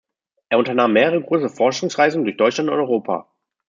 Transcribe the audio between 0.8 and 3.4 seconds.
mehrere große Forschungsreisen durch Deutschland und Europa.